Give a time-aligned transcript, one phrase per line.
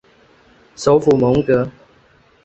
[0.75, 1.69] 首府蒙戈。